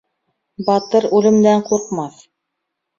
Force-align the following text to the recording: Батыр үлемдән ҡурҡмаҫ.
Батыр 0.69 1.07
үлемдән 1.19 1.65
ҡурҡмаҫ. 1.71 2.29